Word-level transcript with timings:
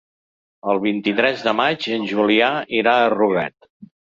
El 0.71 0.79
vint-i-tres 0.85 1.43
de 1.49 1.53
maig 1.59 1.85
en 1.99 2.09
Julià 2.13 2.49
irà 2.81 2.97
a 3.05 3.13
Rugat. 3.17 3.71